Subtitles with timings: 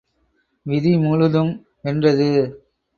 [0.65, 1.53] விதி முழுதும்
[1.81, 2.29] வென்றது.